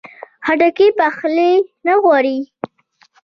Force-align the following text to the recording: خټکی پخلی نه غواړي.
خټکی 0.45 0.87
پخلی 0.97 1.53
نه 1.85 1.93
غواړي. 2.03 2.37